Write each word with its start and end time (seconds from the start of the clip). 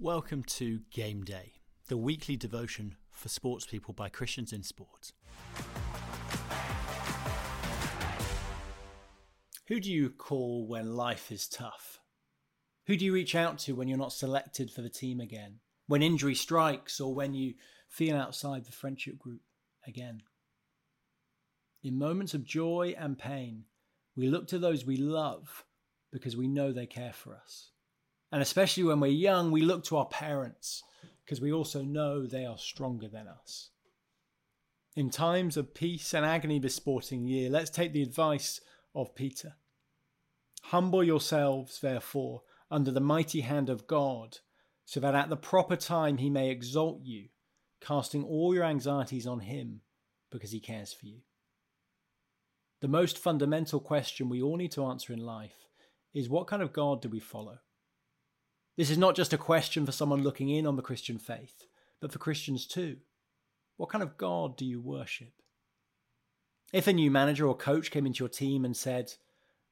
Welcome 0.00 0.44
to 0.44 0.82
Game 0.92 1.24
Day, 1.24 1.54
the 1.88 1.96
weekly 1.96 2.36
devotion 2.36 2.94
for 3.10 3.28
sports 3.28 3.66
people 3.66 3.92
by 3.92 4.08
Christians 4.08 4.52
in 4.52 4.62
sport. 4.62 5.10
Who 9.66 9.80
do 9.80 9.90
you 9.90 10.10
call 10.10 10.68
when 10.68 10.94
life 10.94 11.32
is 11.32 11.48
tough? 11.48 11.98
Who 12.86 12.96
do 12.96 13.04
you 13.04 13.12
reach 13.12 13.34
out 13.34 13.58
to 13.58 13.72
when 13.72 13.88
you're 13.88 13.98
not 13.98 14.12
selected 14.12 14.70
for 14.70 14.82
the 14.82 14.88
team 14.88 15.18
again? 15.18 15.58
When 15.88 16.00
injury 16.00 16.36
strikes 16.36 17.00
or 17.00 17.12
when 17.12 17.34
you 17.34 17.54
feel 17.88 18.16
outside 18.16 18.66
the 18.66 18.72
friendship 18.72 19.18
group 19.18 19.40
again? 19.84 20.22
In 21.82 21.98
moments 21.98 22.34
of 22.34 22.44
joy 22.44 22.94
and 22.96 23.18
pain, 23.18 23.64
we 24.14 24.28
look 24.28 24.46
to 24.46 24.60
those 24.60 24.86
we 24.86 24.96
love 24.96 25.64
because 26.12 26.36
we 26.36 26.46
know 26.46 26.70
they 26.70 26.86
care 26.86 27.12
for 27.12 27.34
us. 27.34 27.72
And 28.30 28.42
especially 28.42 28.84
when 28.84 29.00
we're 29.00 29.08
young, 29.08 29.50
we 29.50 29.62
look 29.62 29.84
to 29.84 29.96
our 29.96 30.06
parents 30.06 30.82
because 31.24 31.40
we 31.40 31.52
also 31.52 31.82
know 31.82 32.26
they 32.26 32.44
are 32.44 32.58
stronger 32.58 33.08
than 33.08 33.26
us. 33.28 33.70
In 34.96 35.10
times 35.10 35.56
of 35.56 35.74
peace 35.74 36.12
and 36.12 36.24
agony 36.24 36.58
this 36.58 36.74
sporting 36.74 37.26
year, 37.26 37.48
let's 37.50 37.70
take 37.70 37.92
the 37.92 38.02
advice 38.02 38.60
of 38.94 39.14
Peter. 39.14 39.54
Humble 40.64 41.04
yourselves, 41.04 41.80
therefore, 41.80 42.42
under 42.70 42.90
the 42.90 43.00
mighty 43.00 43.42
hand 43.42 43.70
of 43.70 43.86
God, 43.86 44.38
so 44.84 45.00
that 45.00 45.14
at 45.14 45.28
the 45.28 45.36
proper 45.36 45.76
time 45.76 46.18
he 46.18 46.30
may 46.30 46.50
exalt 46.50 47.00
you, 47.02 47.28
casting 47.80 48.24
all 48.24 48.54
your 48.54 48.64
anxieties 48.64 49.26
on 49.26 49.40
him 49.40 49.82
because 50.30 50.50
he 50.50 50.60
cares 50.60 50.92
for 50.92 51.06
you. 51.06 51.20
The 52.80 52.88
most 52.88 53.18
fundamental 53.18 53.80
question 53.80 54.28
we 54.28 54.42
all 54.42 54.56
need 54.56 54.72
to 54.72 54.84
answer 54.84 55.12
in 55.12 55.20
life 55.20 55.66
is 56.14 56.28
what 56.28 56.46
kind 56.46 56.62
of 56.62 56.72
God 56.72 57.02
do 57.02 57.08
we 57.08 57.20
follow? 57.20 57.58
This 58.78 58.90
is 58.90 58.96
not 58.96 59.16
just 59.16 59.32
a 59.32 59.38
question 59.38 59.84
for 59.84 59.90
someone 59.90 60.22
looking 60.22 60.50
in 60.50 60.64
on 60.64 60.76
the 60.76 60.82
Christian 60.82 61.18
faith, 61.18 61.66
but 62.00 62.12
for 62.12 62.20
Christians 62.20 62.64
too. 62.64 62.98
What 63.76 63.88
kind 63.88 64.04
of 64.04 64.16
God 64.16 64.56
do 64.56 64.64
you 64.64 64.80
worship? 64.80 65.32
If 66.72 66.86
a 66.86 66.92
new 66.92 67.10
manager 67.10 67.48
or 67.48 67.56
coach 67.56 67.90
came 67.90 68.06
into 68.06 68.20
your 68.20 68.28
team 68.28 68.64
and 68.64 68.76
said, 68.76 69.14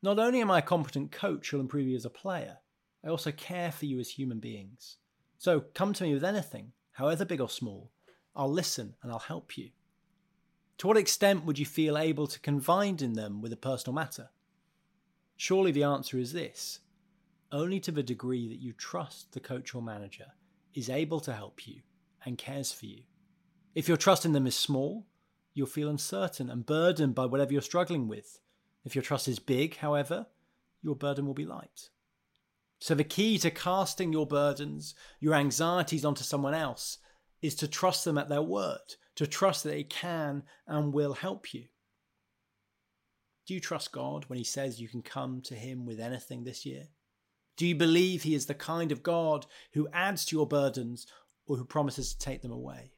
Not 0.02 0.18
only 0.18 0.40
am 0.40 0.50
I 0.50 0.58
a 0.58 0.62
competent 0.62 1.12
coach 1.12 1.50
who'll 1.50 1.60
improve 1.60 1.86
you 1.86 1.94
as 1.94 2.04
a 2.04 2.10
player, 2.10 2.58
I 3.04 3.08
also 3.08 3.30
care 3.30 3.70
for 3.70 3.86
you 3.86 4.00
as 4.00 4.10
human 4.10 4.40
beings. 4.40 4.96
So 5.38 5.60
come 5.60 5.92
to 5.92 6.02
me 6.02 6.12
with 6.12 6.24
anything, 6.24 6.72
however 6.90 7.24
big 7.24 7.40
or 7.40 7.48
small. 7.48 7.92
I'll 8.34 8.50
listen 8.50 8.96
and 9.04 9.12
I'll 9.12 9.20
help 9.20 9.56
you. 9.56 9.70
To 10.78 10.88
what 10.88 10.96
extent 10.96 11.44
would 11.44 11.60
you 11.60 11.64
feel 11.64 11.96
able 11.96 12.26
to 12.26 12.40
confide 12.40 13.00
in 13.02 13.12
them 13.12 13.40
with 13.40 13.52
a 13.52 13.56
personal 13.56 13.94
matter? 13.94 14.30
Surely 15.36 15.70
the 15.70 15.84
answer 15.84 16.18
is 16.18 16.32
this 16.32 16.80
only 17.52 17.80
to 17.80 17.92
the 17.92 18.02
degree 18.02 18.48
that 18.48 18.60
you 18.60 18.72
trust 18.72 19.32
the 19.32 19.40
coach 19.40 19.74
or 19.74 19.82
manager 19.82 20.26
is 20.74 20.90
able 20.90 21.20
to 21.20 21.32
help 21.32 21.66
you 21.66 21.80
and 22.24 22.38
cares 22.38 22.72
for 22.72 22.86
you. 22.86 23.02
If 23.74 23.88
your 23.88 23.96
trust 23.96 24.24
in 24.24 24.32
them 24.32 24.46
is 24.46 24.54
small, 24.54 25.06
you'll 25.54 25.66
feel 25.66 25.88
uncertain 25.88 26.50
and 26.50 26.66
burdened 26.66 27.14
by 27.14 27.26
whatever 27.26 27.52
you're 27.52 27.62
struggling 27.62 28.08
with. 28.08 28.40
If 28.84 28.94
your 28.94 29.02
trust 29.02 29.28
is 29.28 29.38
big, 29.38 29.76
however, 29.76 30.26
your 30.82 30.96
burden 30.96 31.26
will 31.26 31.34
be 31.34 31.46
light. 31.46 31.90
So, 32.78 32.94
the 32.94 33.04
key 33.04 33.38
to 33.38 33.50
casting 33.50 34.12
your 34.12 34.26
burdens, 34.26 34.94
your 35.18 35.34
anxieties 35.34 36.04
onto 36.04 36.22
someone 36.22 36.54
else, 36.54 36.98
is 37.40 37.54
to 37.56 37.68
trust 37.68 38.04
them 38.04 38.18
at 38.18 38.28
their 38.28 38.42
word, 38.42 38.96
to 39.14 39.26
trust 39.26 39.64
that 39.64 39.70
they 39.70 39.82
can 39.82 40.42
and 40.66 40.92
will 40.92 41.14
help 41.14 41.54
you. 41.54 41.64
Do 43.46 43.54
you 43.54 43.60
trust 43.60 43.92
God 43.92 44.24
when 44.26 44.36
He 44.36 44.44
says 44.44 44.80
you 44.80 44.88
can 44.88 45.02
come 45.02 45.40
to 45.42 45.54
Him 45.54 45.86
with 45.86 46.00
anything 46.00 46.44
this 46.44 46.66
year? 46.66 46.88
Do 47.56 47.66
you 47.66 47.74
believe 47.74 48.22
he 48.22 48.34
is 48.34 48.46
the 48.46 48.54
kind 48.54 48.92
of 48.92 49.02
God 49.02 49.46
who 49.72 49.88
adds 49.92 50.24
to 50.26 50.36
your 50.36 50.46
burdens 50.46 51.06
or 51.46 51.56
who 51.56 51.64
promises 51.64 52.12
to 52.12 52.18
take 52.18 52.42
them 52.42 52.52
away? 52.52 52.92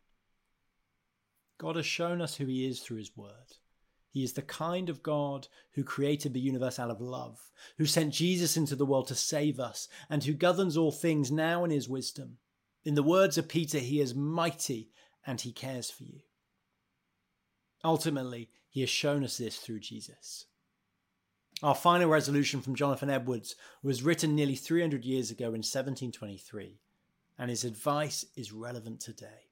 God 1.59 1.77
has 1.77 1.87
shown 1.87 2.20
us 2.20 2.37
who 2.37 2.47
he 2.47 2.67
is 2.67 2.81
through 2.81 2.98
his 2.98 3.17
word. 3.17 3.56
He 4.11 4.25
is 4.25 4.33
the 4.33 4.42
kind 4.42 4.89
of 4.89 5.03
God 5.03 5.48
who 5.74 5.85
created 5.85 6.33
the 6.33 6.41
universe 6.41 6.79
out 6.79 6.91
of 6.91 7.01
love, 7.01 7.39
who 7.77 7.86
sent 7.86 8.14
Jesus 8.14 8.57
into 8.57 8.74
the 8.74 8.86
world 8.86 9.07
to 9.08 9.14
save 9.14 9.61
us, 9.61 9.89
and 10.08 10.24
who 10.24 10.33
governs 10.33 10.77
all 10.77 10.90
things 10.90 11.30
now 11.30 11.64
in 11.64 11.70
his 11.70 11.89
wisdom. 11.89 12.39
In 12.85 12.95
the 12.95 13.02
words 13.02 13.36
of 13.36 13.48
Peter, 13.48 13.79
he 13.79 14.01
is 14.01 14.14
mighty 14.14 14.90
and 15.27 15.40
he 15.40 15.52
cares 15.52 15.90
for 15.90 16.05
you. 16.05 16.20
Ultimately, 17.85 18.51
he 18.69 18.80
has 18.80 18.90
shown 18.90 19.23
us 19.23 19.36
this 19.36 19.57
through 19.58 19.80
Jesus. 19.80 20.46
Our 21.61 21.74
final 21.74 22.08
resolution 22.08 22.61
from 22.61 22.77
Jonathan 22.77 23.11
Edwards 23.11 23.57
was 23.83 24.05
written 24.05 24.36
nearly 24.36 24.55
300 24.55 25.05
years 25.05 25.33
ago 25.33 25.46
in 25.46 25.63
1723, 25.64 26.79
and 27.36 27.51
his 27.51 27.64
advice 27.64 28.24
is 28.36 28.52
relevant 28.52 29.01
today. 29.01 29.51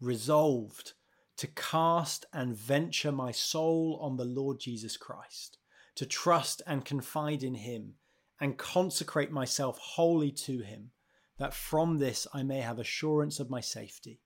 Resolved 0.00 0.94
to 1.36 1.48
cast 1.48 2.24
and 2.32 2.56
venture 2.56 3.12
my 3.12 3.30
soul 3.30 3.98
on 4.00 4.16
the 4.16 4.24
Lord 4.24 4.58
Jesus 4.58 4.96
Christ, 4.96 5.58
to 5.96 6.06
trust 6.06 6.62
and 6.66 6.82
confide 6.82 7.42
in 7.42 7.56
him, 7.56 7.96
and 8.40 8.56
consecrate 8.56 9.30
myself 9.30 9.76
wholly 9.78 10.30
to 10.30 10.60
him, 10.60 10.92
that 11.38 11.52
from 11.52 11.98
this 11.98 12.26
I 12.32 12.42
may 12.42 12.60
have 12.60 12.78
assurance 12.78 13.38
of 13.38 13.50
my 13.50 13.60
safety, 13.60 14.22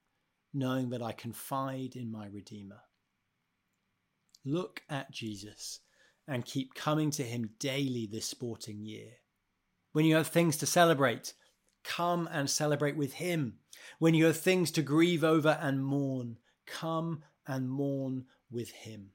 knowing 0.55 0.91
that 0.91 1.03
I 1.03 1.11
confide 1.11 1.97
in 1.97 2.13
my 2.13 2.27
Redeemer. 2.27 2.83
Look 4.45 4.83
at 4.89 5.11
Jesus 5.11 5.81
and 6.31 6.45
keep 6.45 6.75
coming 6.75 7.11
to 7.11 7.25
Him 7.25 7.51
daily 7.59 8.07
this 8.07 8.25
sporting 8.25 8.85
year. 8.85 9.11
When 9.93 10.05
you 10.05 10.15
have 10.15 10.29
things 10.29 10.57
to 10.59 10.67
celebrate, 10.67 11.35
come 11.83 12.29
and 12.31 12.49
celebrate 12.49 12.97
with 12.97 13.15
Him. 13.15 13.55
When 13.99 14.15
you 14.15 14.27
have 14.27 14.37
things 14.37 14.71
to 14.73 14.83
grieve 14.83 15.25
over 15.25 15.59
and 15.61 15.85
mourn, 15.85 16.37
come 16.67 17.25
and 17.49 17.69
mourn 17.69 18.27
with 18.49 18.71
Him. 18.71 19.11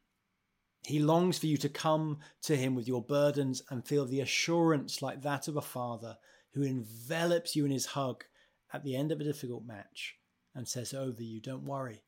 He 0.86 1.00
longs 1.00 1.40
for 1.40 1.48
you 1.48 1.56
to 1.58 1.70
come 1.70 2.20
to 2.44 2.58
Him 2.58 2.76
with 2.76 2.86
your 2.86 3.02
burdens 3.02 3.64
and 3.70 3.88
feel 3.88 4.06
the 4.06 4.20
assurance 4.20 5.02
like 5.02 5.22
that 5.22 5.48
of 5.48 5.56
a 5.56 5.62
father 5.62 6.18
who 6.54 6.64
envelops 6.64 7.56
you 7.56 7.64
in 7.64 7.72
his 7.72 7.86
hug 7.86 8.26
at 8.74 8.84
the 8.84 8.96
end 8.96 9.14
of 9.14 9.22
a 9.22 9.24
difficult 9.24 9.66
match 9.66 10.16
and 10.54 10.68
says 10.68 10.94
over 10.94 11.24
you, 11.24 11.40
Don't 11.40 11.64
worry, 11.64 12.04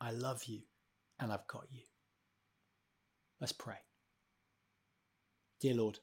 I 0.00 0.12
love 0.12 0.44
you 0.44 0.62
and 1.20 1.30
I've 1.30 1.46
got 1.46 1.66
you. 1.70 1.82
Let's 3.38 3.52
pray. 3.52 3.76
Dear 5.60 5.74
Lord, 5.74 5.98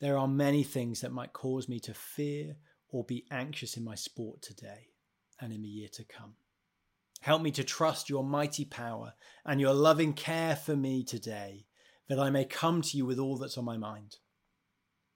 there 0.00 0.18
are 0.18 0.28
many 0.28 0.62
things 0.62 1.00
that 1.00 1.12
might 1.12 1.32
cause 1.32 1.68
me 1.68 1.80
to 1.80 1.94
fear 1.94 2.56
or 2.88 3.04
be 3.04 3.26
anxious 3.30 3.76
in 3.76 3.84
my 3.84 3.94
sport 3.94 4.42
today 4.42 4.88
and 5.40 5.52
in 5.52 5.62
the 5.62 5.68
year 5.68 5.88
to 5.94 6.04
come. 6.04 6.34
Help 7.20 7.42
me 7.42 7.50
to 7.52 7.64
trust 7.64 8.10
your 8.10 8.22
mighty 8.22 8.64
power 8.64 9.14
and 9.44 9.60
your 9.60 9.72
loving 9.72 10.12
care 10.12 10.56
for 10.56 10.76
me 10.76 11.02
today, 11.02 11.66
that 12.08 12.18
I 12.18 12.30
may 12.30 12.44
come 12.44 12.82
to 12.82 12.96
you 12.96 13.06
with 13.06 13.18
all 13.18 13.38
that's 13.38 13.56
on 13.56 13.64
my 13.64 13.76
mind. 13.76 14.16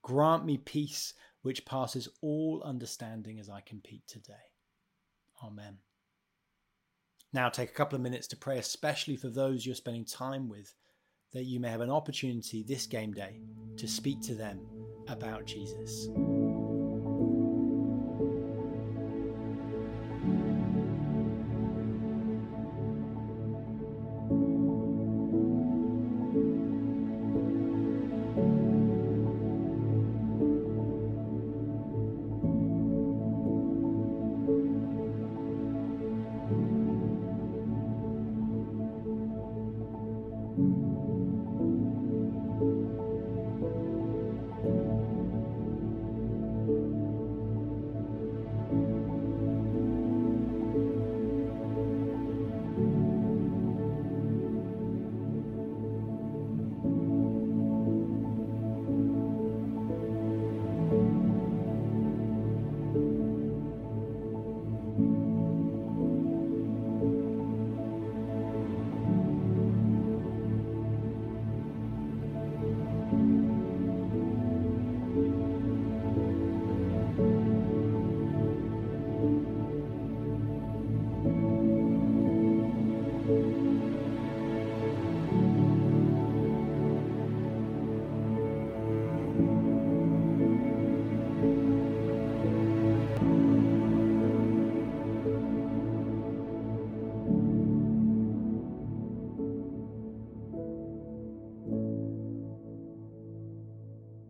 Grant 0.01 0.45
me 0.45 0.57
peace 0.57 1.13
which 1.41 1.65
passes 1.65 2.09
all 2.21 2.63
understanding 2.65 3.39
as 3.39 3.49
I 3.49 3.61
compete 3.61 4.07
today. 4.07 4.33
Amen. 5.43 5.77
Now 7.31 7.49
take 7.49 7.69
a 7.69 7.73
couple 7.73 7.95
of 7.95 8.01
minutes 8.01 8.27
to 8.29 8.37
pray, 8.37 8.57
especially 8.57 9.15
for 9.15 9.29
those 9.29 9.65
you're 9.65 9.75
spending 9.75 10.05
time 10.05 10.49
with 10.49 10.73
that 11.33 11.43
you 11.43 11.59
may 11.59 11.69
have 11.69 11.81
an 11.81 11.91
opportunity 11.91 12.63
this 12.63 12.85
game 12.87 13.13
day 13.13 13.39
to 13.77 13.87
speak 13.87 14.21
to 14.21 14.35
them 14.35 14.59
about 15.07 15.45
Jesus. 15.45 16.09